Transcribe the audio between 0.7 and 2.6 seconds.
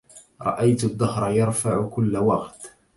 الدهر يرفع كل وغد